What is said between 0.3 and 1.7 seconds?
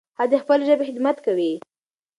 د خپلې ژبې خدمت کوي.